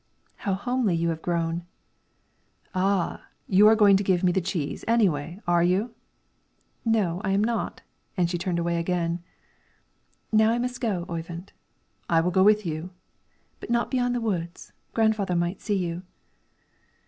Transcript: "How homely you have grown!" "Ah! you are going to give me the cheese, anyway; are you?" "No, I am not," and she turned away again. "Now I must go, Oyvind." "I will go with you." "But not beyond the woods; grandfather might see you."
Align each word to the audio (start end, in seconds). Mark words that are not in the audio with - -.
"How 0.37 0.55
homely 0.55 0.95
you 0.95 1.09
have 1.09 1.21
grown!" 1.21 1.63
"Ah! 2.73 3.27
you 3.47 3.67
are 3.67 3.75
going 3.75 3.97
to 3.97 4.03
give 4.03 4.23
me 4.23 4.31
the 4.31 4.41
cheese, 4.41 4.83
anyway; 4.87 5.39
are 5.45 5.61
you?" 5.61 5.93
"No, 6.83 7.21
I 7.23 7.29
am 7.33 7.43
not," 7.43 7.83
and 8.17 8.27
she 8.27 8.39
turned 8.39 8.57
away 8.57 8.77
again. 8.79 9.21
"Now 10.31 10.49
I 10.49 10.57
must 10.57 10.81
go, 10.81 11.05
Oyvind." 11.07 11.53
"I 12.09 12.19
will 12.19 12.31
go 12.31 12.41
with 12.41 12.65
you." 12.65 12.89
"But 13.59 13.69
not 13.69 13.91
beyond 13.91 14.15
the 14.15 14.21
woods; 14.21 14.73
grandfather 14.95 15.35
might 15.35 15.61
see 15.61 15.77
you." 15.77 16.01